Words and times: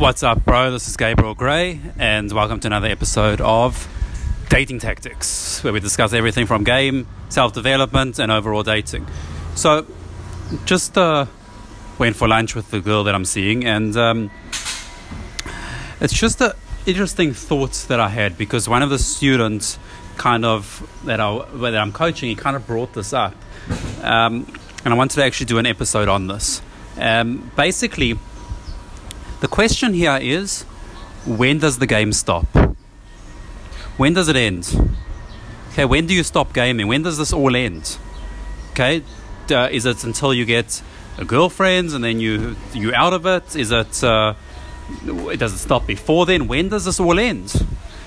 What's 0.00 0.22
up, 0.22 0.46
bro? 0.46 0.70
This 0.70 0.88
is 0.88 0.96
Gabriel 0.96 1.34
Gray, 1.34 1.78
and 1.98 2.32
welcome 2.32 2.58
to 2.60 2.68
another 2.68 2.88
episode 2.88 3.42
of 3.42 3.86
Dating 4.48 4.78
Tactics, 4.78 5.62
where 5.62 5.74
we 5.74 5.80
discuss 5.80 6.14
everything 6.14 6.46
from 6.46 6.64
game, 6.64 7.06
self 7.28 7.52
development, 7.52 8.18
and 8.18 8.32
overall 8.32 8.62
dating. 8.62 9.06
So, 9.56 9.84
just 10.64 10.96
uh, 10.96 11.26
went 11.98 12.16
for 12.16 12.26
lunch 12.26 12.54
with 12.54 12.70
the 12.70 12.80
girl 12.80 13.04
that 13.04 13.14
I'm 13.14 13.26
seeing, 13.26 13.66
and 13.66 13.94
um, 13.98 14.30
it's 16.00 16.14
just 16.14 16.40
an 16.40 16.52
interesting 16.86 17.34
thought 17.34 17.84
that 17.88 18.00
I 18.00 18.08
had 18.08 18.38
because 18.38 18.70
one 18.70 18.82
of 18.82 18.88
the 18.88 18.98
students, 18.98 19.78
kind 20.16 20.46
of 20.46 20.90
that 21.04 21.20
I 21.20 21.44
that 21.56 21.76
I'm 21.76 21.92
coaching, 21.92 22.30
he 22.30 22.36
kind 22.36 22.56
of 22.56 22.66
brought 22.66 22.94
this 22.94 23.12
up, 23.12 23.34
um, 24.00 24.50
and 24.82 24.94
I 24.94 24.96
wanted 24.96 25.16
to 25.16 25.24
actually 25.24 25.44
do 25.44 25.58
an 25.58 25.66
episode 25.66 26.08
on 26.08 26.26
this. 26.26 26.62
Um, 26.96 27.50
basically 27.54 28.18
the 29.40 29.48
question 29.48 29.94
here 29.94 30.18
is 30.20 30.62
when 31.26 31.58
does 31.58 31.78
the 31.78 31.86
game 31.86 32.12
stop? 32.12 32.46
When 33.96 34.14
does 34.14 34.28
it 34.28 34.36
end? 34.36 34.96
Okay, 35.72 35.84
when 35.84 36.06
do 36.06 36.14
you 36.14 36.22
stop 36.22 36.52
gaming? 36.52 36.88
When 36.88 37.02
does 37.02 37.18
this 37.18 37.32
all 37.32 37.54
end? 37.54 37.98
Okay, 38.72 39.02
uh, 39.50 39.68
is 39.70 39.86
it 39.86 40.04
until 40.04 40.32
you 40.32 40.44
get 40.44 40.82
a 41.18 41.24
girlfriend 41.24 41.90
and 41.92 42.02
then 42.02 42.20
you 42.20 42.56
you 42.72 42.94
out 42.94 43.12
of 43.12 43.26
it? 43.26 43.56
Is 43.56 43.70
it 43.70 44.02
uh, 44.02 44.34
does 45.36 45.52
it 45.52 45.58
stop 45.58 45.86
before 45.86 46.26
then? 46.26 46.48
When 46.48 46.68
does 46.68 46.84
this 46.84 46.98
all 46.98 47.18
end? 47.18 47.54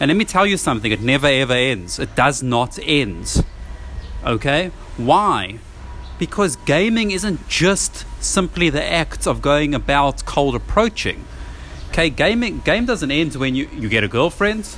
And 0.00 0.08
let 0.08 0.16
me 0.16 0.24
tell 0.24 0.46
you 0.46 0.56
something: 0.56 0.92
it 0.92 1.00
never 1.00 1.26
ever 1.26 1.54
ends. 1.54 1.98
It 1.98 2.14
does 2.14 2.42
not 2.42 2.78
end. 2.82 3.44
Okay, 4.24 4.70
why? 4.96 5.58
Because 6.18 6.56
gaming 6.56 7.10
isn't 7.10 7.48
just 7.48 8.06
simply 8.22 8.70
the 8.70 8.84
act 8.84 9.26
of 9.26 9.42
going 9.42 9.74
about 9.74 10.24
cold 10.24 10.54
approaching. 10.54 11.24
Okay, 11.90 12.10
gaming 12.10 12.60
game 12.60 12.86
doesn't 12.86 13.10
end 13.10 13.34
when 13.36 13.54
you, 13.54 13.68
you 13.72 13.88
get 13.88 14.04
a 14.04 14.08
girlfriend. 14.08 14.68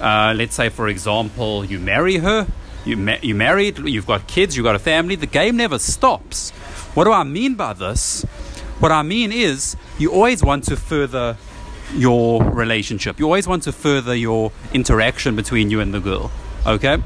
Uh, 0.00 0.34
let's 0.36 0.54
say, 0.54 0.68
for 0.68 0.88
example, 0.88 1.64
you 1.64 1.78
marry 1.78 2.16
her, 2.16 2.46
you 2.84 2.96
ma- 2.96 3.18
you 3.22 3.34
married, 3.34 3.78
you've 3.78 4.06
got 4.06 4.26
kids, 4.26 4.56
you've 4.56 4.64
got 4.64 4.74
a 4.74 4.78
family. 4.78 5.16
The 5.16 5.26
game 5.26 5.56
never 5.56 5.78
stops. 5.78 6.50
What 6.94 7.04
do 7.04 7.12
I 7.12 7.24
mean 7.24 7.54
by 7.54 7.72
this? 7.72 8.22
What 8.78 8.92
I 8.92 9.02
mean 9.02 9.32
is 9.32 9.76
you 9.98 10.12
always 10.12 10.42
want 10.42 10.64
to 10.64 10.76
further 10.76 11.36
your 11.94 12.42
relationship. 12.42 13.18
You 13.18 13.26
always 13.26 13.48
want 13.48 13.62
to 13.64 13.72
further 13.72 14.14
your 14.14 14.52
interaction 14.72 15.36
between 15.36 15.70
you 15.70 15.80
and 15.80 15.94
the 15.94 16.00
girl. 16.00 16.30
Okay? 16.66 16.98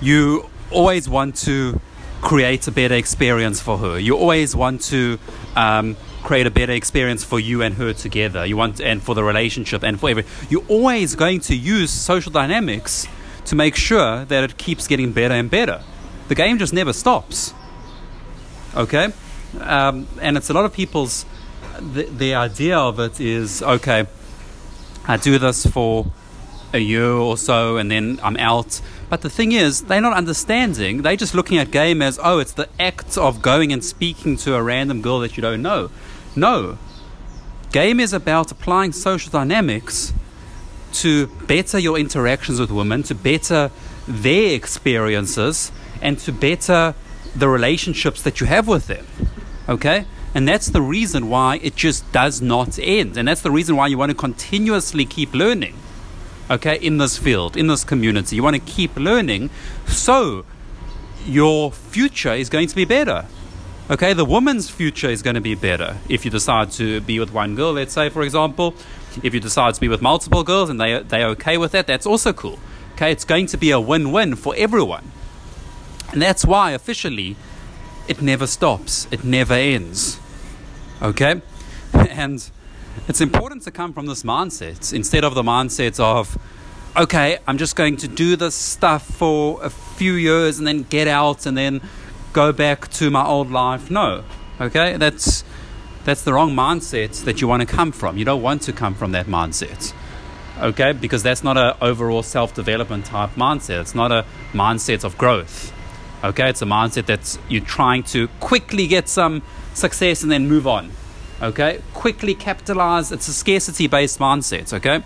You 0.00 0.48
always 0.70 1.08
want 1.08 1.36
to 1.38 1.80
create 2.22 2.66
a 2.68 2.70
better 2.70 2.94
experience 2.94 3.60
for 3.60 3.76
her. 3.76 3.98
You 3.98 4.16
always 4.16 4.56
want 4.56 4.80
to 4.84 5.18
um, 5.54 5.96
create 6.22 6.46
a 6.46 6.50
better 6.50 6.72
experience 6.72 7.22
for 7.24 7.38
you 7.38 7.60
and 7.60 7.74
her 7.74 7.92
together. 7.92 8.46
You 8.46 8.56
want 8.56 8.80
and 8.80 9.02
for 9.02 9.14
the 9.14 9.24
relationship 9.24 9.82
and 9.82 10.00
for 10.00 10.08
every. 10.08 10.24
You're 10.48 10.64
always 10.68 11.14
going 11.14 11.40
to 11.40 11.56
use 11.56 11.90
social 11.90 12.32
dynamics 12.32 13.06
to 13.46 13.56
make 13.56 13.74
sure 13.76 14.24
that 14.24 14.44
it 14.44 14.56
keeps 14.56 14.86
getting 14.86 15.12
better 15.12 15.34
and 15.34 15.50
better. 15.50 15.82
The 16.28 16.34
game 16.34 16.58
just 16.58 16.72
never 16.72 16.92
stops. 16.94 17.52
Okay, 18.74 19.12
um, 19.60 20.06
and 20.20 20.38
it's 20.38 20.48
a 20.48 20.54
lot 20.54 20.64
of 20.64 20.72
people's. 20.72 21.26
The, 21.78 22.04
the 22.04 22.34
idea 22.34 22.78
of 22.78 23.00
it 23.00 23.20
is 23.20 23.62
okay. 23.62 24.06
I 25.06 25.16
do 25.16 25.38
this 25.38 25.66
for 25.66 26.06
a 26.72 26.78
year 26.78 27.10
or 27.10 27.36
so 27.36 27.76
and 27.76 27.90
then 27.90 28.20
I'm 28.22 28.36
out. 28.36 28.80
But 29.12 29.20
the 29.20 29.28
thing 29.28 29.52
is, 29.52 29.82
they're 29.82 30.00
not 30.00 30.14
understanding. 30.14 31.02
They're 31.02 31.16
just 31.16 31.34
looking 31.34 31.58
at 31.58 31.70
game 31.70 32.00
as, 32.00 32.18
oh, 32.22 32.38
it's 32.38 32.54
the 32.54 32.70
act 32.80 33.18
of 33.18 33.42
going 33.42 33.70
and 33.70 33.84
speaking 33.84 34.38
to 34.38 34.54
a 34.54 34.62
random 34.62 35.02
girl 35.02 35.18
that 35.18 35.36
you 35.36 35.42
don't 35.42 35.60
know. 35.60 35.90
No. 36.34 36.78
Game 37.72 38.00
is 38.00 38.14
about 38.14 38.50
applying 38.50 38.92
social 38.92 39.30
dynamics 39.30 40.14
to 40.94 41.26
better 41.26 41.78
your 41.78 41.98
interactions 41.98 42.58
with 42.58 42.70
women, 42.70 43.02
to 43.02 43.14
better 43.14 43.70
their 44.08 44.54
experiences, 44.54 45.70
and 46.00 46.18
to 46.20 46.32
better 46.32 46.94
the 47.36 47.50
relationships 47.50 48.22
that 48.22 48.40
you 48.40 48.46
have 48.46 48.66
with 48.66 48.86
them. 48.86 49.06
Okay? 49.68 50.06
And 50.34 50.48
that's 50.48 50.70
the 50.70 50.80
reason 50.80 51.28
why 51.28 51.60
it 51.62 51.76
just 51.76 52.10
does 52.12 52.40
not 52.40 52.78
end. 52.78 53.18
And 53.18 53.28
that's 53.28 53.42
the 53.42 53.50
reason 53.50 53.76
why 53.76 53.88
you 53.88 53.98
want 53.98 54.08
to 54.08 54.16
continuously 54.16 55.04
keep 55.04 55.34
learning 55.34 55.76
okay, 56.52 56.76
in 56.76 56.98
this 56.98 57.18
field, 57.18 57.56
in 57.56 57.66
this 57.66 57.82
community. 57.82 58.36
You 58.36 58.42
want 58.42 58.56
to 58.56 58.62
keep 58.62 58.96
learning 58.96 59.50
so 59.86 60.44
your 61.26 61.72
future 61.72 62.32
is 62.32 62.48
going 62.48 62.68
to 62.68 62.76
be 62.76 62.84
better. 62.84 63.24
Okay, 63.90 64.12
the 64.12 64.24
woman's 64.24 64.70
future 64.70 65.08
is 65.08 65.22
going 65.22 65.34
to 65.34 65.40
be 65.40 65.54
better 65.54 65.98
if 66.08 66.24
you 66.24 66.30
decide 66.30 66.70
to 66.72 67.00
be 67.00 67.18
with 67.18 67.32
one 67.32 67.56
girl, 67.56 67.72
let's 67.72 67.92
say, 67.92 68.08
for 68.08 68.22
example. 68.22 68.74
If 69.22 69.34
you 69.34 69.40
decide 69.40 69.74
to 69.74 69.80
be 69.80 69.88
with 69.88 70.00
multiple 70.00 70.44
girls 70.44 70.70
and 70.70 70.80
they, 70.80 71.02
they're 71.02 71.28
okay 71.28 71.58
with 71.58 71.72
that, 71.72 71.86
that's 71.86 72.06
also 72.06 72.32
cool. 72.32 72.58
Okay, 72.94 73.10
it's 73.10 73.24
going 73.24 73.46
to 73.46 73.56
be 73.56 73.70
a 73.70 73.80
win 73.80 74.12
win 74.12 74.36
for 74.36 74.54
everyone. 74.56 75.10
And 76.12 76.20
that's 76.20 76.44
why 76.44 76.72
officially 76.72 77.36
it 78.08 78.20
never 78.22 78.46
stops, 78.46 79.08
it 79.10 79.24
never 79.24 79.54
ends. 79.54 80.18
Okay? 81.00 81.40
And 81.92 82.50
it's 83.08 83.20
important 83.20 83.62
to 83.62 83.70
come 83.70 83.92
from 83.92 84.06
this 84.06 84.22
mindset 84.22 84.92
instead 84.92 85.24
of 85.24 85.34
the 85.34 85.42
mindset 85.42 85.98
of, 85.98 86.38
okay, 86.96 87.38
I'm 87.46 87.58
just 87.58 87.74
going 87.76 87.96
to 87.98 88.08
do 88.08 88.36
this 88.36 88.54
stuff 88.54 89.04
for 89.04 89.62
a 89.62 89.70
few 89.70 90.12
years 90.14 90.58
and 90.58 90.66
then 90.66 90.84
get 90.84 91.08
out 91.08 91.46
and 91.46 91.56
then 91.56 91.80
go 92.32 92.52
back 92.52 92.88
to 92.92 93.10
my 93.10 93.24
old 93.24 93.50
life. 93.50 93.90
No, 93.90 94.24
okay, 94.60 94.96
that's 94.96 95.44
that's 96.04 96.22
the 96.22 96.32
wrong 96.32 96.52
mindset 96.52 97.24
that 97.24 97.40
you 97.40 97.48
want 97.48 97.60
to 97.60 97.66
come 97.66 97.92
from. 97.92 98.18
You 98.18 98.24
don't 98.24 98.42
want 98.42 98.62
to 98.62 98.72
come 98.72 98.94
from 98.94 99.12
that 99.12 99.26
mindset, 99.26 99.92
okay, 100.60 100.92
because 100.92 101.22
that's 101.22 101.42
not 101.42 101.56
an 101.56 101.74
overall 101.80 102.22
self 102.22 102.54
development 102.54 103.06
type 103.06 103.30
mindset. 103.30 103.80
It's 103.80 103.94
not 103.94 104.12
a 104.12 104.24
mindset 104.52 105.04
of 105.04 105.18
growth. 105.18 105.72
Okay, 106.22 106.48
it's 106.48 106.62
a 106.62 106.66
mindset 106.66 107.06
that 107.06 107.36
you're 107.48 107.64
trying 107.64 108.04
to 108.04 108.28
quickly 108.38 108.86
get 108.86 109.08
some 109.08 109.42
success 109.74 110.22
and 110.22 110.30
then 110.30 110.48
move 110.48 110.68
on 110.68 110.92
okay? 111.42 111.82
Quickly 111.92 112.34
capitalize. 112.34 113.12
It's 113.12 113.28
a 113.28 113.32
scarcity 113.32 113.86
based 113.86 114.18
mindset 114.18 114.72
okay? 114.72 115.02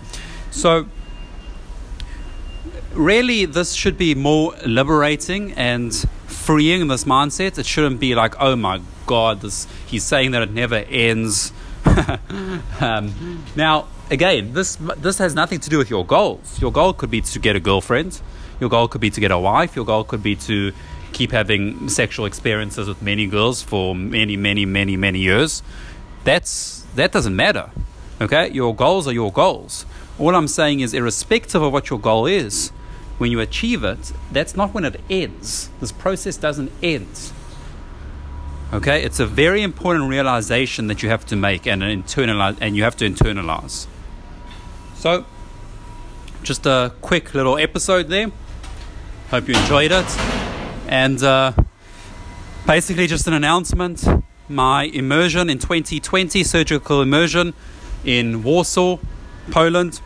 So 0.51 0.87
really 2.93 3.45
this 3.45 3.73
should 3.73 3.97
be 3.97 4.15
more 4.15 4.53
liberating 4.65 5.53
and 5.53 5.93
freeing 6.27 6.87
this 6.87 7.03
mindset. 7.03 7.57
It 7.57 7.65
shouldn't 7.65 7.99
be 7.99 8.15
like 8.15 8.35
oh 8.39 8.55
my 8.55 8.81
god 9.05 9.41
this 9.41 9.67
he's 9.85 10.03
saying 10.03 10.31
that 10.31 10.41
it 10.41 10.51
never 10.51 10.75
ends. 10.75 11.51
Um, 12.79 13.43
now 13.55 13.87
again 14.11 14.53
this 14.53 14.77
this 14.97 15.17
has 15.17 15.33
nothing 15.33 15.59
to 15.61 15.69
do 15.69 15.77
with 15.77 15.89
your 15.89 16.05
goals. 16.05 16.61
Your 16.61 16.71
goal 16.71 16.93
could 16.93 17.09
be 17.09 17.21
to 17.21 17.39
get 17.39 17.55
a 17.55 17.59
girlfriend. 17.59 18.21
Your 18.59 18.69
goal 18.69 18.87
could 18.87 19.01
be 19.01 19.09
to 19.09 19.19
get 19.19 19.31
a 19.31 19.39
wife. 19.39 19.75
Your 19.75 19.85
goal 19.85 20.03
could 20.03 20.21
be 20.21 20.35
to 20.35 20.73
keep 21.13 21.31
having 21.31 21.89
sexual 21.89 22.25
experiences 22.25 22.87
with 22.87 23.01
many 23.01 23.25
girls 23.25 23.63
for 23.63 23.95
many 23.95 24.37
many 24.37 24.65
many 24.65 24.95
many 24.97 25.19
years 25.19 25.63
that's 26.27 26.83
that 26.95 27.13
doesn't 27.13 27.35
matter. 27.35 27.71
Okay, 28.19 28.51
your 28.51 28.75
goals 28.75 29.07
are 29.07 29.13
your 29.13 29.31
goals. 29.31 29.85
All 30.19 30.35
I'm 30.35 30.47
saying 30.47 30.81
is, 30.81 30.93
irrespective 30.93 31.61
of 31.61 31.71
what 31.71 31.89
your 31.89 31.99
goal 31.99 32.25
is, 32.25 32.69
when 33.17 33.31
you 33.31 33.39
achieve 33.39 33.83
it, 33.83 34.11
that's 34.31 34.55
not 34.55 34.73
when 34.73 34.83
it 34.83 34.99
ends. 35.09 35.69
This 35.79 35.91
process 35.91 36.35
doesn't 36.35 36.71
end. 36.83 37.31
Okay, 38.73 39.03
it's 39.03 39.21
a 39.21 39.25
very 39.25 39.61
important 39.61 40.09
realization 40.09 40.87
that 40.87 41.01
you 41.01 41.07
have 41.07 41.25
to 41.27 41.35
make 41.37 41.65
and 41.65 41.81
internalize, 41.81 42.57
and 42.59 42.75
you 42.75 42.83
have 42.83 42.97
to 42.97 43.09
internalize. 43.09 43.87
So, 44.95 45.25
just 46.43 46.65
a 46.65 46.91
quick 47.01 47.33
little 47.33 47.57
episode 47.57 48.09
there. 48.09 48.31
Hope 49.29 49.47
you 49.47 49.55
enjoyed 49.55 49.91
it, 49.91 50.09
and 50.87 51.23
uh, 51.23 51.53
basically 52.65 53.07
just 53.07 53.27
an 53.27 53.33
announcement 53.33 54.05
my 54.49 54.83
immersion 54.83 55.49
in 55.49 55.59
2020, 55.59 56.43
surgical 56.43 57.01
immersion 57.01 57.53
in 58.03 58.43
Warsaw, 58.43 58.97
Poland. 59.51 60.01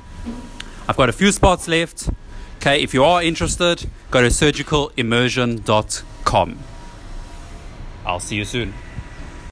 I've 0.88 0.98
got 0.98 1.10
a 1.10 1.14
few 1.14 1.32
spots 1.32 1.68
left. 1.68 2.10
Okay, 2.58 2.82
if 2.82 2.94
you 2.94 3.04
are 3.04 3.24
interested, 3.24 3.90
go 4.12 4.22
to 4.22 4.28
surgicalimmersion.com. 4.28 6.60
I'll 8.06 8.20
see 8.20 8.36
you 8.36 8.46
soon. 8.46 8.76